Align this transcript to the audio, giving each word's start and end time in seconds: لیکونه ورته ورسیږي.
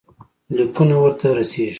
لیکونه 0.55 0.95
ورته 1.01 1.25
ورسیږي. 1.31 1.69